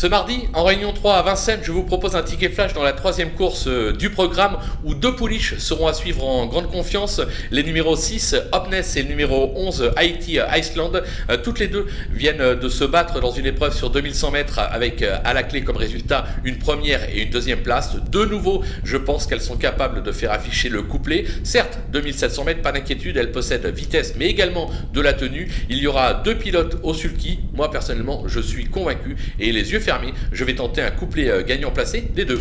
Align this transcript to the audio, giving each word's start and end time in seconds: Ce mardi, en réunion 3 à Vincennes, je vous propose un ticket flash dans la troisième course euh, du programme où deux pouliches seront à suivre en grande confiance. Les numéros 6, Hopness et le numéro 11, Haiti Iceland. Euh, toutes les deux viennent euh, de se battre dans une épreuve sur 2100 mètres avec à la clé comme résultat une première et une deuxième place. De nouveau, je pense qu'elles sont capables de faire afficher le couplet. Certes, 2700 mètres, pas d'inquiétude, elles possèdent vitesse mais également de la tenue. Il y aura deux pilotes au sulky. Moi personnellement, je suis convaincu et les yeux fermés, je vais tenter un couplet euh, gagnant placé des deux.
Ce 0.00 0.06
mardi, 0.06 0.48
en 0.54 0.64
réunion 0.64 0.94
3 0.94 1.16
à 1.16 1.20
Vincennes, 1.20 1.60
je 1.62 1.72
vous 1.72 1.82
propose 1.82 2.16
un 2.16 2.22
ticket 2.22 2.48
flash 2.48 2.72
dans 2.72 2.82
la 2.82 2.94
troisième 2.94 3.32
course 3.32 3.66
euh, 3.66 3.92
du 3.92 4.08
programme 4.08 4.56
où 4.82 4.94
deux 4.94 5.14
pouliches 5.14 5.58
seront 5.58 5.88
à 5.88 5.92
suivre 5.92 6.24
en 6.24 6.46
grande 6.46 6.70
confiance. 6.70 7.20
Les 7.50 7.62
numéros 7.62 7.96
6, 7.96 8.34
Hopness 8.52 8.96
et 8.96 9.02
le 9.02 9.10
numéro 9.10 9.52
11, 9.56 9.92
Haiti 9.98 10.38
Iceland. 10.56 10.92
Euh, 11.28 11.36
toutes 11.44 11.58
les 11.58 11.68
deux 11.68 11.84
viennent 12.12 12.40
euh, 12.40 12.54
de 12.54 12.70
se 12.70 12.84
battre 12.84 13.20
dans 13.20 13.30
une 13.30 13.44
épreuve 13.44 13.76
sur 13.76 13.90
2100 13.90 14.30
mètres 14.30 14.58
avec 14.58 15.02
à 15.02 15.34
la 15.34 15.42
clé 15.42 15.64
comme 15.64 15.76
résultat 15.76 16.24
une 16.44 16.56
première 16.56 17.06
et 17.14 17.24
une 17.24 17.30
deuxième 17.30 17.60
place. 17.60 17.96
De 18.10 18.24
nouveau, 18.24 18.64
je 18.84 18.96
pense 18.96 19.26
qu'elles 19.26 19.42
sont 19.42 19.58
capables 19.58 20.02
de 20.02 20.12
faire 20.12 20.32
afficher 20.32 20.70
le 20.70 20.80
couplet. 20.80 21.26
Certes, 21.44 21.78
2700 21.92 22.44
mètres, 22.44 22.62
pas 22.62 22.72
d'inquiétude, 22.72 23.18
elles 23.18 23.32
possèdent 23.32 23.66
vitesse 23.66 24.14
mais 24.16 24.28
également 24.28 24.70
de 24.94 25.00
la 25.02 25.12
tenue. 25.12 25.50
Il 25.68 25.76
y 25.76 25.86
aura 25.86 26.14
deux 26.14 26.36
pilotes 26.36 26.78
au 26.84 26.94
sulky. 26.94 27.40
Moi 27.52 27.70
personnellement, 27.70 28.22
je 28.28 28.40
suis 28.40 28.64
convaincu 28.64 29.14
et 29.38 29.52
les 29.52 29.72
yeux 29.72 29.78
fermés, 29.78 29.89
je 30.32 30.44
vais 30.44 30.54
tenter 30.54 30.82
un 30.82 30.90
couplet 30.90 31.28
euh, 31.28 31.42
gagnant 31.42 31.70
placé 31.70 32.02
des 32.14 32.24
deux. 32.24 32.40